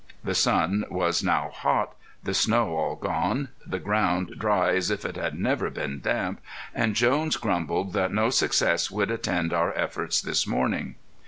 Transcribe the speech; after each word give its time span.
The 0.23 0.33
sun 0.33 0.83
was 0.89 1.23
now 1.23 1.51
hot; 1.53 1.93
the 2.23 2.33
snow 2.33 2.75
all 2.75 2.95
gone; 2.95 3.49
the 3.67 3.77
ground 3.77 4.33
dry 4.39 4.73
as 4.75 4.89
if 4.89 5.05
it 5.05 5.15
had 5.15 5.37
never 5.37 5.69
been 5.69 5.99
damp; 6.01 6.41
and 6.73 6.95
Jones 6.95 7.37
grumbled 7.37 7.93
that 7.93 8.11
no 8.11 8.31
success 8.31 8.89
would 8.89 9.11
attend 9.11 9.53
our 9.53 9.71
efforts 9.77 10.19
this 10.19 10.47
morning. 10.47 10.95